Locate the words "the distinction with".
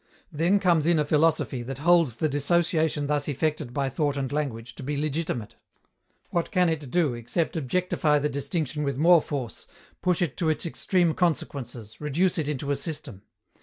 8.17-8.97